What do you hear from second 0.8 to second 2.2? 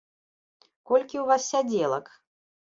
Колькі ў вас сядзелак?